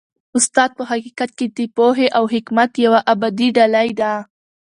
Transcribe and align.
استاد 0.37 0.69
په 0.77 0.83
حقیقت 0.91 1.29
کي 1.37 1.45
د 1.57 1.59
پوهې 1.77 2.07
او 2.17 2.23
حکمت 2.33 2.71
یوه 2.85 2.99
ابدي 3.13 3.47
ډالۍ 3.55 3.89
ده. 3.99 4.13